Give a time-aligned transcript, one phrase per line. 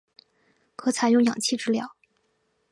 [0.75, 1.95] 可采用氧气治疗。